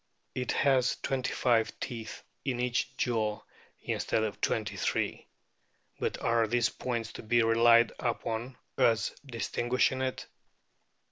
[0.33, 3.43] It has twenty five teeth in each jaw
[3.83, 5.27] instead of twenty three;
[5.99, 10.25] but are these points to be relied upon as distinguishing it